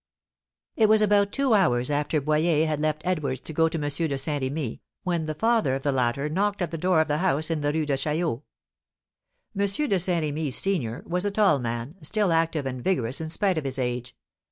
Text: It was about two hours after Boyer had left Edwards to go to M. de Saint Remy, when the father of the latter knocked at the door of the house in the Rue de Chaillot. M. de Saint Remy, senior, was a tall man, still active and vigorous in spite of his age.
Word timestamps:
It 0.75 0.89
was 0.89 1.03
about 1.03 1.31
two 1.31 1.53
hours 1.53 1.91
after 1.91 2.19
Boyer 2.19 2.65
had 2.65 2.79
left 2.79 3.03
Edwards 3.05 3.41
to 3.41 3.53
go 3.53 3.69
to 3.69 3.77
M. 3.77 3.81
de 3.87 4.17
Saint 4.17 4.41
Remy, 4.41 4.81
when 5.03 5.27
the 5.27 5.35
father 5.35 5.75
of 5.75 5.83
the 5.83 5.91
latter 5.91 6.27
knocked 6.27 6.63
at 6.63 6.71
the 6.71 6.77
door 6.79 7.01
of 7.01 7.07
the 7.07 7.19
house 7.19 7.51
in 7.51 7.61
the 7.61 7.71
Rue 7.71 7.85
de 7.85 7.95
Chaillot. 7.97 8.41
M. 9.55 9.61
de 9.67 9.99
Saint 9.99 10.23
Remy, 10.25 10.49
senior, 10.49 11.03
was 11.05 11.23
a 11.23 11.29
tall 11.29 11.59
man, 11.59 11.97
still 12.01 12.31
active 12.33 12.65
and 12.65 12.83
vigorous 12.83 13.21
in 13.21 13.29
spite 13.29 13.59
of 13.59 13.63
his 13.63 13.77
age. 13.77 14.15